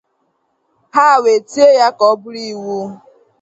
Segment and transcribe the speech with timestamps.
[0.95, 2.77] ha wee tie ya ka ọ bụrụ iwu